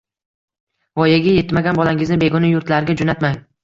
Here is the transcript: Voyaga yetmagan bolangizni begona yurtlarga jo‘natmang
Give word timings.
Voyaga 1.03 1.35
yetmagan 1.37 1.81
bolangizni 1.83 2.21
begona 2.27 2.53
yurtlarga 2.57 3.01
jo‘natmang 3.05 3.43